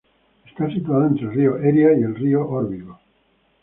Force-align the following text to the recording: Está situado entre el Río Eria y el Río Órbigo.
Está 0.47 0.67
situado 0.67 1.05
entre 1.05 1.25
el 1.27 1.31
Río 1.31 1.57
Eria 1.59 1.93
y 1.93 2.01
el 2.01 2.15
Río 2.15 2.49
Órbigo. 2.49 2.99